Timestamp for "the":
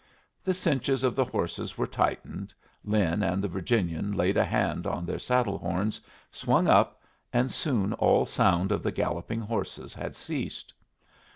0.43-0.55, 1.15-1.23, 3.43-3.47, 8.81-8.91